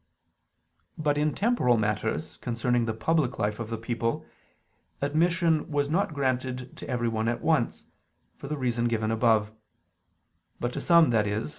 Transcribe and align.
But 0.97 1.19
in 1.19 1.35
temporal 1.35 1.77
matters 1.77 2.37
concerning 2.37 2.85
the 2.85 2.93
public 2.95 3.37
life 3.37 3.59
of 3.59 3.69
the 3.69 3.77
people, 3.77 4.25
admission 4.99 5.69
was 5.69 5.89
not 5.91 6.15
granted 6.15 6.75
to 6.77 6.89
everyone 6.89 7.27
at 7.27 7.43
once, 7.43 7.85
for 8.35 8.47
the 8.47 8.57
reason 8.57 8.87
given 8.87 9.11
above: 9.11 9.51
but 10.59 10.73
to 10.73 10.81
some, 10.81 11.13
i.e. 11.13 11.43